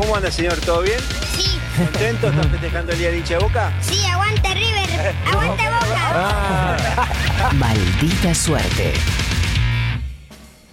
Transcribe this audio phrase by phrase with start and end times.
[0.00, 0.58] ¿Cómo anda, señor?
[0.60, 0.98] ¿Todo bien?
[1.36, 2.28] Sí, ¿Contento?
[2.28, 3.70] ¿Están festejando el día de hincha de Boca?
[3.82, 5.64] sí, aguanta River, aguanta
[7.44, 7.52] Boca.
[7.52, 8.94] Maldita suerte.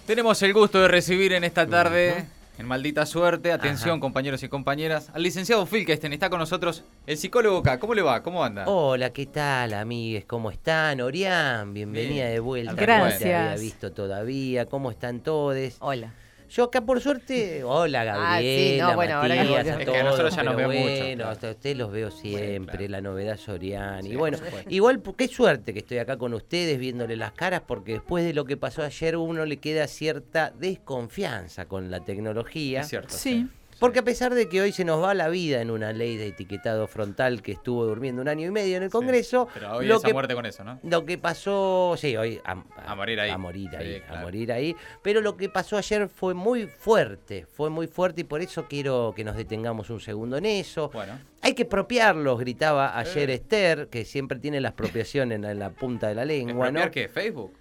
[0.06, 2.24] Tenemos el gusto de recibir en esta tarde,
[2.56, 6.14] en Maldita Suerte, atención compañeros y compañeras, al licenciado Filkesten.
[6.14, 7.78] Está con nosotros el psicólogo acá.
[7.78, 8.22] ¿Cómo le va?
[8.22, 8.64] ¿Cómo anda?
[8.66, 10.24] Hola, ¿qué tal, amigues?
[10.24, 11.02] ¿Cómo están?
[11.02, 12.32] Orián, bienvenida Bien.
[12.32, 12.72] de vuelta.
[12.72, 13.12] Gracias.
[13.12, 14.64] No te había visto todavía.
[14.64, 15.76] ¿Cómo están todos?
[15.80, 16.14] Hola.
[16.50, 19.96] Yo acá, por suerte, hola, Ah, sí, Gabriela, no, bueno, ahora que a Es que
[19.96, 21.30] a nosotros ya nos pero veo mucho, bueno, claro.
[21.30, 22.90] hasta ustedes los veo siempre, claro.
[22.90, 24.02] la novedad Sorian.
[24.02, 27.92] Sí, y bueno, igual, qué suerte que estoy acá con ustedes viéndole las caras, porque
[27.92, 32.80] después de lo que pasó ayer, uno le queda cierta desconfianza con la tecnología.
[32.80, 33.14] Es cierto.
[33.14, 33.46] Sí.
[33.78, 36.28] Porque a pesar de que hoy se nos va la vida en una ley de
[36.28, 38.90] etiquetado frontal que estuvo durmiendo un año y medio en el.
[38.90, 40.80] Congreso, Pero hoy lo es a que, muerte con eso, ¿no?
[40.82, 43.30] lo que pasó, sí, hoy a, A morir ahí.
[43.30, 44.18] A morir ahí, claro.
[44.18, 44.74] a morir ahí.
[45.02, 49.12] Pero lo que pasó ayer fue muy fuerte, fue muy fuerte y por eso quiero
[49.14, 50.90] que nos detengamos un segundo en eso.
[50.92, 51.18] Bueno.
[51.42, 53.34] Hay que expropiarlos, gritaba ayer Eh.
[53.34, 56.80] Esther, que siempre tiene la expropiación en, la- en la punta de la lengua, ¿no?
[56.80, 57.08] ¿Expropiar qué?
[57.08, 57.52] ¿Facebook?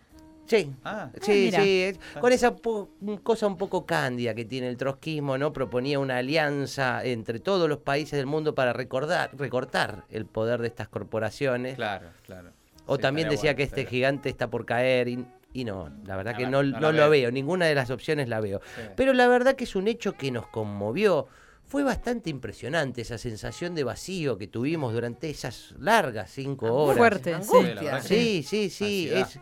[0.48, 0.72] Sí.
[0.84, 1.09] Ah.
[1.22, 1.62] Sí, mira.
[1.64, 2.56] sí, con esa
[3.23, 5.52] cosa un poco cándida que tiene el trotskismo, ¿no?
[5.53, 10.68] Proponía una alianza entre todos los países del mundo para recordar, recortar el poder de
[10.68, 11.75] estas corporaciones.
[11.75, 12.52] Claro, claro.
[12.86, 16.16] O Sí, también decía bueno, que este gigante está por caer y, y no, la
[16.16, 17.23] verdad No que no, no no la lo veo.
[17.23, 18.62] veo, ninguna de las opciones la veo.
[18.75, 18.81] Sí.
[18.95, 21.28] Pero la verdad que es un hecho que nos conmovió.
[21.66, 26.98] Fue bastante impresionante esa sensación de vacío que tuvimos durante esas largas cinco horas.
[26.98, 27.50] Fuerte, Sí,
[28.02, 28.44] sí.
[28.44, 29.09] Sí, sí, sí.
[29.09, 29.30] Ansiedad.
[29.34, 29.40] Es,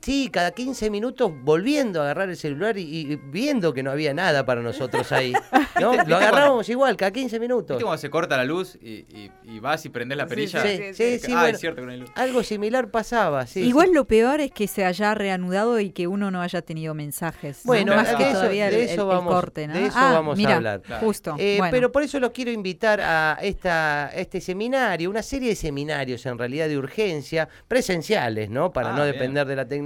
[0.00, 4.14] sí, cada 15 minutos volviendo a agarrar el celular y, y viendo que no había
[4.14, 5.32] nada para nosotros ahí.
[5.80, 5.90] ¿no?
[5.90, 7.76] ¿Viste Lo cuando- agarrábamos igual, cada 15 minutos.
[7.76, 10.62] ¿Viste cuando se corta la luz y, y- y vas y prendes la perilla?
[10.62, 11.54] sí, sí, sí, ah, bueno.
[11.54, 12.10] es cierto que no hay luz.
[12.14, 13.60] Algo similar pasaba, sí.
[13.60, 17.58] Igual lo peor es que se haya reanudado y que uno no haya tenido mensajes.
[17.64, 17.68] ¿no?
[17.68, 19.74] Bueno, más de que eso- todavía de el, eso el vamos- corte, ¿no?
[19.74, 20.82] de eso Ah, vamos a hablar.
[21.00, 21.34] Justo.
[21.38, 21.70] Eh, bueno.
[21.72, 26.24] Pero por eso los quiero invitar a esta, a este seminario, una serie de seminarios
[26.26, 28.72] en realidad de urgencia, presenciales, ¿no?
[28.72, 29.12] Para Ah, no bien.
[29.14, 29.85] depender de la tecnología,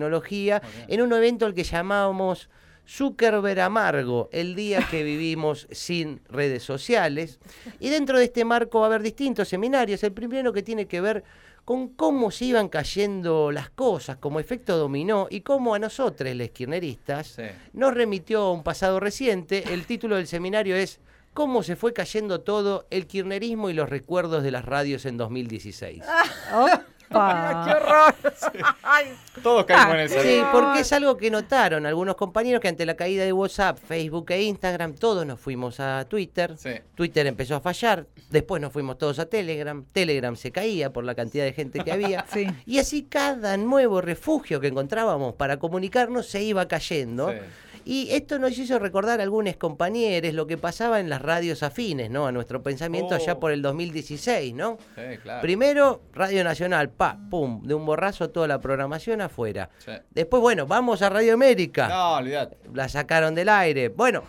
[0.88, 2.48] En un evento al que llamábamos
[2.88, 7.38] Zuckerberg Amargo, el día que vivimos sin redes sociales.
[7.78, 10.02] Y dentro de este marco va a haber distintos seminarios.
[10.02, 11.22] El primero que tiene que ver
[11.64, 16.48] con cómo se iban cayendo las cosas como efecto dominó y cómo a nosotros, los
[16.50, 17.42] kirchneristas, Sí.
[17.74, 19.72] nos remitió a un pasado reciente.
[19.72, 20.98] El título del seminario es
[21.32, 26.02] ¿Cómo se fue cayendo todo el kirchnerismo y los recuerdos de las radios en 2016?
[27.10, 28.14] Opa.
[29.42, 30.22] Todos caemos en eso.
[30.22, 34.30] Sí, porque es algo que notaron algunos compañeros que ante la caída de WhatsApp, Facebook
[34.30, 36.56] e Instagram, todos nos fuimos a Twitter.
[36.56, 36.70] Sí.
[36.94, 41.14] Twitter empezó a fallar, después nos fuimos todos a Telegram, Telegram se caía por la
[41.14, 42.24] cantidad de gente que había.
[42.30, 42.46] Sí.
[42.64, 47.30] Y así cada nuevo refugio que encontrábamos para comunicarnos se iba cayendo.
[47.30, 47.38] Sí.
[47.84, 52.10] Y esto nos hizo recordar a algunos compañeros lo que pasaba en las radios afines,
[52.10, 52.26] ¿no?
[52.26, 53.40] A nuestro pensamiento allá Oh.
[53.40, 54.78] por el 2016, ¿no?
[54.94, 55.40] Sí, claro.
[55.42, 59.70] Primero, Radio Nacional, pa, pum, de un borrazo toda la programación afuera.
[59.78, 59.92] Sí.
[60.10, 61.88] Después, bueno, vamos a Radio América.
[61.88, 62.58] No, olvidate.
[62.74, 63.88] La sacaron del aire.
[63.88, 64.22] Bueno,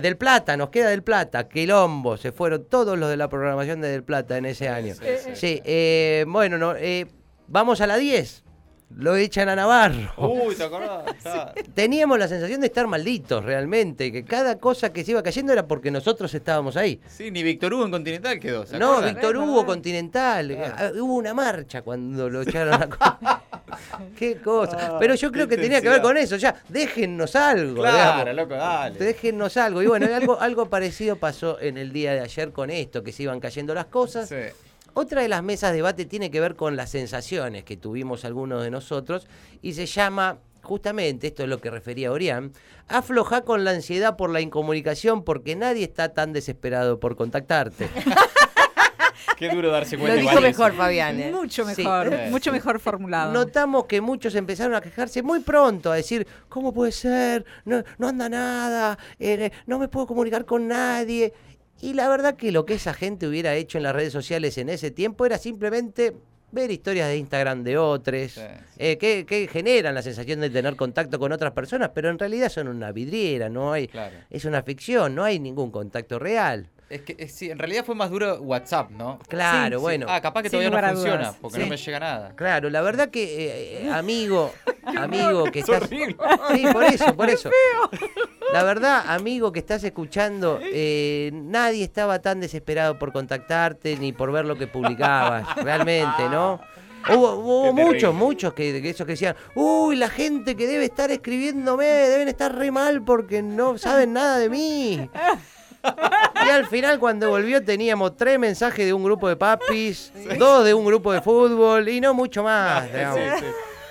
[0.00, 3.88] del Plata, nos queda del Plata, Quilombo, se fueron todos los de la programación de
[3.88, 4.94] del Plata en ese año.
[4.94, 5.30] sí, sí.
[5.34, 7.06] Sí, eh, bueno, no, eh,
[7.46, 8.41] vamos a la 10.
[8.96, 10.12] Lo echan a Navarro.
[10.16, 11.04] Uy, ¿te acordás?
[11.74, 15.66] Teníamos la sensación de estar malditos realmente, que cada cosa que se iba cayendo era
[15.66, 17.00] porque nosotros estábamos ahí.
[17.08, 18.66] Sí, ni Víctor Hugo en Continental quedó.
[18.66, 19.00] ¿se No?
[19.00, 20.56] Víctor Hugo Continental.
[20.76, 23.40] Ah, Hubo una marcha cuando lo echaron a
[24.18, 24.96] Qué cosa.
[24.98, 26.36] Pero yo creo que tenía que ver con eso.
[26.36, 27.82] Ya, déjennos algo.
[27.82, 28.36] Claro, digamos.
[28.36, 28.98] loco, dale.
[28.98, 29.82] Déjennos algo.
[29.82, 33.24] Y bueno, algo, algo parecido pasó en el día de ayer con esto, que se
[33.24, 34.28] iban cayendo las cosas.
[34.28, 34.36] Sí.
[34.94, 38.62] Otra de las mesas de debate tiene que ver con las sensaciones que tuvimos algunos
[38.62, 39.26] de nosotros
[39.62, 42.52] y se llama, justamente, esto es lo que refería Orián,
[42.88, 47.88] afloja con la ansiedad por la incomunicación porque nadie está tan desesperado por contactarte.
[49.38, 50.16] Qué duro darse Lo cuenta.
[50.20, 50.72] dijo igual mejor.
[50.74, 51.18] Fabián.
[51.20, 51.32] ¿eh?
[51.32, 52.30] Mucho mejor, Sí.
[52.30, 53.32] mucho mejor formulado.
[53.32, 57.44] Notamos que muchos empezaron a quejarse muy pronto, a decir, ¿cómo puede ser?
[57.64, 61.32] No, no anda nada, eh, no me puedo comunicar con nadie.
[61.82, 64.70] Y la verdad que lo que esa gente hubiera hecho en las redes sociales en
[64.70, 66.14] ese tiempo era simplemente
[66.52, 68.46] ver historias de Instagram de otros, Sí, sí.
[68.78, 72.50] eh, que, que generan la sensación de tener contacto con otras personas, pero en realidad
[72.50, 74.16] son una vidriera, no hay, Claro.
[74.30, 76.68] es una ficción, no hay ningún contacto real.
[76.92, 79.18] Es que sí, en realidad fue más duro WhatsApp, ¿no?
[79.28, 79.82] Claro, Sí.
[79.82, 80.06] bueno.
[80.08, 81.36] Ah, capaz que Sin todavía no funciona, dudas.
[81.40, 81.62] porque Sí.
[81.62, 82.32] no me llega nada.
[82.36, 84.52] Claro, la verdad que, eh, eh, amigo,
[84.84, 85.82] amigo que Es estás...
[85.84, 86.16] horrible.
[86.54, 87.50] Sí, por eso, por eso.
[88.52, 94.30] La verdad, amigo que estás escuchando, eh, nadie estaba tan desesperado por contactarte ni por
[94.30, 96.60] ver lo que publicabas, realmente, ¿no?
[97.08, 101.10] Hubo, hubo muchos, muchos que, que esos que decían, uy, la gente que debe estar
[101.10, 105.10] escribiéndome, deben estar re mal porque no saben nada de mí.
[106.44, 110.74] Y al final, cuando volvió, teníamos tres mensajes de un grupo de papis, dos de
[110.74, 112.84] un grupo de fútbol y no mucho más.
[112.84, 113.44] Sí, sí.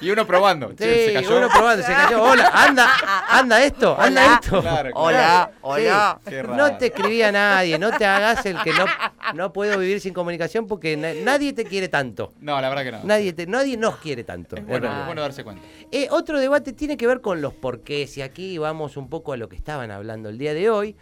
[0.04, 0.70] Y uno probando.
[0.70, 1.38] Sí, Che, se cayó.
[1.38, 2.24] uno probando, se cayó.
[2.24, 2.90] Hola, anda,
[3.30, 4.60] anda esto, anda esto.
[4.60, 4.92] Claro, claro.
[4.96, 6.20] Hola, hola.
[6.56, 8.86] No te escribía nadie, no te hagas el que no,
[9.36, 12.34] no puedo vivir sin comunicación porque na- nadie te quiere tanto.
[12.42, 13.00] No, la verdad que no.
[13.04, 14.56] Nadie, te, nadie nos quiere tanto.
[14.56, 15.62] Es bueno, es bueno darse cuenta.
[15.92, 19.38] Eh, otro debate tiene que ver con los porqués, y aquí vamos un poco a
[19.38, 20.96] lo que estaban hablando el día de hoy.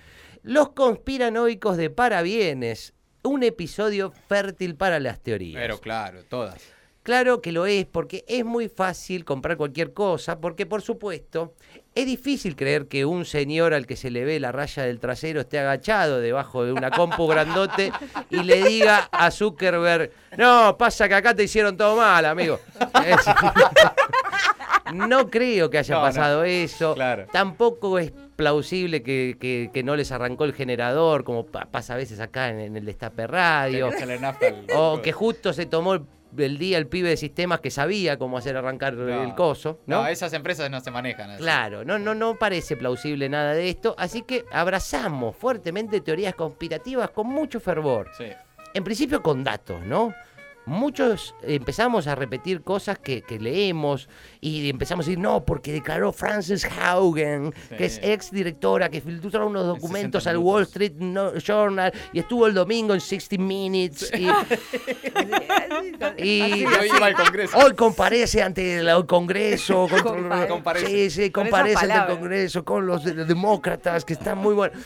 [0.43, 2.93] Los conspiranoicos de parabienes,
[3.23, 5.61] un episodio fértil para las teorías.
[5.61, 6.61] Pero claro, todas.
[7.03, 11.55] Claro que lo es, porque es muy fácil comprar cualquier cosa, porque por supuesto,
[11.95, 15.41] es difícil creer que un señor al que se le ve la raya del trasero
[15.41, 17.91] esté agachado debajo de una compu grandote
[18.29, 22.59] y le diga a Zuckerberg, no, pasa que acá te hicieron todo mal, amigo.
[25.09, 26.07] No creo que haya No, no.
[26.07, 26.93] pasado eso.
[26.95, 27.27] Claro.
[27.31, 31.97] Tampoco es plausible que, que- que no les arrancó el generador, como pa- pasa a
[31.97, 33.89] veces acá en, en el Destape Radio.
[34.75, 36.01] O que justo se tomó el,
[36.37, 39.23] el día el pibe de sistemas que sabía cómo hacer arrancar No.
[39.23, 40.03] el coso, ¿no?
[40.03, 41.41] No, esas empresas no se manejan así.
[41.41, 47.09] Claro, no, no, no parece plausible nada de esto, así que abrazamos fuertemente teorías conspirativas
[47.09, 48.09] con mucho fervor.
[48.17, 48.25] Sí.
[48.73, 50.13] En principio con datos, ¿no?
[50.69, 54.07] Muchos empezamos a repetir cosas que, que leemos
[54.39, 59.47] y empezamos a decir, no, porque declaró Frances Haugen, que es ex directora, que filtró
[59.47, 60.37] unos documentos 60 al.
[60.37, 64.11] Wall Street No- Journal y estuvo el domingo en 60 Minutes.
[64.17, 64.27] Y,
[66.23, 67.57] y- Y hoy iba al Congreso.
[67.57, 69.87] Hoy comparece ante el Congreso.
[70.03, 70.85] con- Compare- Comparece.
[70.87, 72.17] Sí, sí, Con comparece esas ante el.
[72.19, 74.77] Congreso con los de- demócratas que están muy buenos.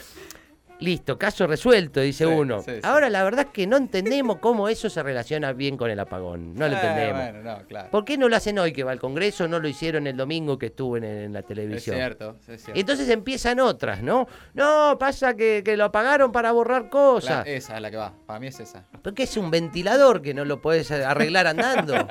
[0.84, 2.62] Listo, caso resuelto, dice Sí, uno.
[2.62, 2.80] sí, sí.
[2.84, 6.54] Ahora, la verdad es que no entendemos cómo eso se relaciona bien con el apagón.
[6.56, 7.22] No lo Eh, entendemos.
[7.22, 7.90] Bueno, no, claro.
[7.90, 9.48] ¿Por qué no lo hacen hoy que va al Congreso?
[9.48, 11.96] No lo hicieron el domingo que estuvo en, en la Es televisión.
[11.96, 12.80] cierto, es cierto.
[12.80, 14.28] Entonces empiezan otras, ¿no?
[14.54, 17.48] No, pasa que, que lo apagaron para borrar cosas.
[17.48, 18.14] Esa es la que va.
[18.26, 18.86] Para mí es esa.
[19.02, 21.96] Porque es un ventilador que no lo puedes arreglar andando.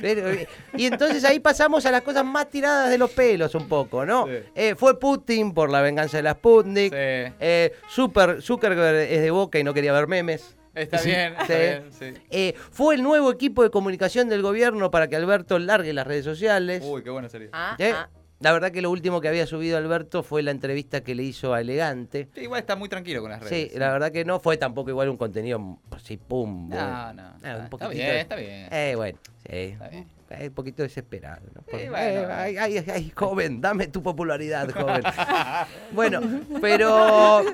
[0.00, 0.30] Pero,
[0.76, 4.26] y entonces ahí pasamos a las cosas más tiradas de los pelos un poco, ¿no?
[4.26, 4.32] Sí.
[4.54, 6.92] Eh, fue Putin por la venganza de la Sputnik.
[6.92, 6.98] Sí.
[6.98, 10.56] Eh, Super, Zuckerberg es de boca y no quería ver memes.
[10.74, 12.14] Está Sí, bien, está bien, sí.
[12.30, 16.24] Eh, fue el nuevo equipo de comunicación del gobierno para que Alberto largue las redes
[16.24, 16.82] sociales.
[16.86, 17.48] Uy, qué bueno sería.
[17.52, 18.08] Ah, ah.
[18.40, 21.52] La verdad que lo último que había subido Alberto fue la entrevista que le hizo
[21.52, 22.28] a Elegante.
[22.34, 23.70] Sí, igual está muy tranquilo con las redes.
[23.72, 26.70] Sí, la verdad que no fue tampoco igual un contenido así, pum.
[26.70, 27.22] No, no.
[27.44, 28.68] Ah, está- bien, está bien.
[28.72, 29.56] Eh, bueno, sí.
[29.56, 30.08] Está bien.
[30.30, 31.42] Eh, un poquito desesperado.
[31.54, 31.60] ¿no?
[31.62, 31.96] Por- bueno.
[31.98, 35.02] eh, ay, ay, ay, joven, dame tu popularidad, joven.
[35.92, 36.20] bueno,
[36.62, 37.44] pero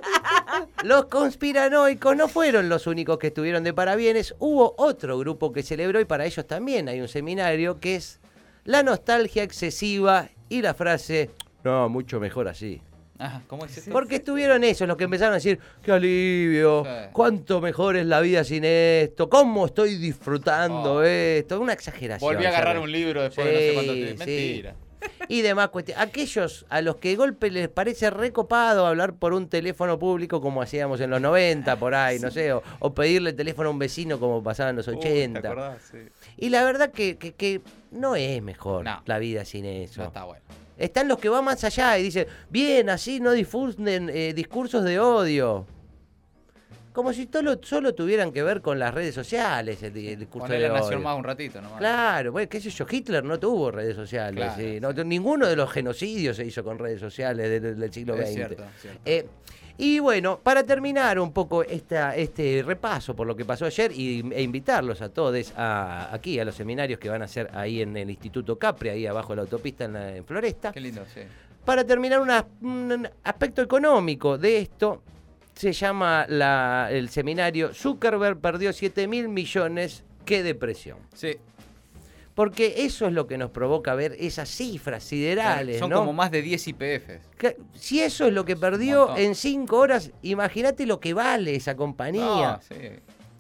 [0.85, 4.35] los conspiranoicos no fueron los únicos que estuvieron de parabienes.
[4.39, 8.21] Hubo otro grupo que celebró y para ellos también hay un seminario que es
[8.67, 11.31] la nostalgia excesiva y la frase,
[11.65, 12.81] no, mucho mejor así.
[13.19, 13.89] Ajá, ¿cómo es?
[13.91, 18.45] Porque estuvieron esos los que empezaron a decir, qué alivio, cuánto mejor es la vida
[18.45, 21.03] sin esto, cómo estoy disfrutando Oh.
[21.03, 22.31] esto, una exageración.
[22.35, 22.83] Volví a agarrar ¿sabes?
[22.85, 24.25] un libro después de no sé cuánto tiempo.
[24.25, 24.65] sí.
[25.29, 26.03] Y demás cuestiones.
[26.07, 30.63] Aquellos a los que de golpe les parece recopado hablar por un teléfono público como
[30.63, 33.79] hacíamos en los 90, por ahí, no sé, o, o pedirle el teléfono a un
[33.79, 35.41] vecino como pasaba en los Uy, 80.
[35.43, 35.83] ¿Te acordás?
[35.91, 35.99] Sí.
[36.37, 37.61] y la verdad que, que- que
[37.91, 39.03] no es mejor No.
[39.07, 40.01] la vida sin eso.
[40.03, 40.45] No está bueno.
[40.79, 45.01] Están los que van más allá y dicen, bien, así no difunden eh, discursos de
[45.01, 45.67] odio.
[46.97, 50.65] Como si solo, solo tuvieran que ver con las redes sociales el, el discurso Ponerle
[50.69, 51.05] de a Nación odio.
[51.05, 51.79] más un ratito nomás.
[51.79, 54.43] Claro, bueno, qué sé yo, Hitler no tuvo redes sociales.
[54.55, 54.81] Claro, sí.
[54.81, 58.35] no, ninguno de los genocidios se hizo con redes sociales del, del siglo Es XX.
[58.35, 59.01] cierto, cierto.
[59.05, 59.27] Eh,
[59.77, 64.25] y bueno, para terminar un poco esta, este repaso por lo que pasó ayer y,
[64.33, 67.95] e invitarlos a todos a, aquí a los seminarios que van a hacer ahí en
[67.95, 70.73] el Instituto Capri, ahí abajo de la autopista en, la- en Floresta.
[70.73, 71.21] Qué lindo, sí.
[71.63, 75.03] Para terminar, una- un aspecto económico de esto
[75.57, 80.99] se llama la- el seminario Zuckerberg perdió 7 mil millones, qué depresión.
[81.15, 81.37] Sí.
[82.35, 85.97] Porque eso es lo que nos provoca ver esas cifras siderales, Son ¿no?
[86.01, 87.21] como más de 10 IPFs.
[87.39, 91.75] Que- Si eso es lo que perdió en 5 horas, imagínate lo que vale esa
[91.77, 92.23] compañía.
[92.25, 92.75] No, sí.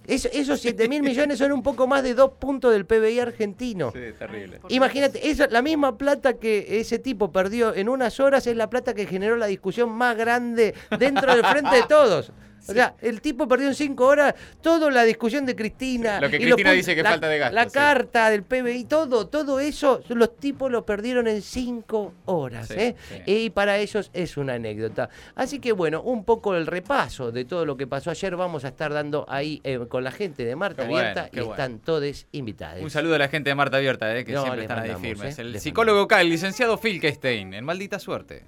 [0.06, 3.90] Es- esos 7 mil millones son un poco más de dos puntos del PBI argentino.
[3.92, 4.60] Sí, terrible.
[4.68, 8.94] Imagínate, esa, la misma plata que ese tipo perdió en unas horas es la plata
[8.94, 12.32] que generó la discusión más grande dentro del frente de todos.
[12.68, 16.20] O sea, el tipo perdió en cinco horas toda la discusión de Cristina.
[16.20, 17.70] Lo que y Cristina dice que la- falta de gasto, La sí.
[17.73, 22.68] carta del PBI, todo, todo eso, los tipos lo perdieron en cinco horas.
[22.68, 22.96] Sí, ¿eh?
[23.08, 23.23] sí.
[23.26, 25.08] Y para ellos es una anécdota.
[25.35, 28.68] Así que bueno, un poco el repaso de todo lo que pasó ayer vamos a
[28.68, 31.52] estar dando ahí eh, con la gente de Marta Qué Abierta y bueno.
[31.52, 32.82] están todos invitados.
[32.82, 35.08] Un saludo a la gente de Marta Abierta, eh, que No, siempre están ahí mandamos,
[35.18, 35.38] firmes.
[35.38, 38.46] eh, El les psicólogo K, el licenciado Filkestein, en Maldita Suerte.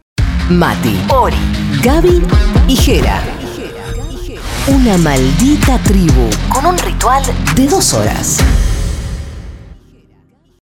[0.51, 1.37] Mati, Ori,
[1.85, 2.23] Gaby
[2.69, 3.23] y Jera.
[4.69, 7.23] Una maldita tribu con un ritual
[7.55, 8.37] de dos horas.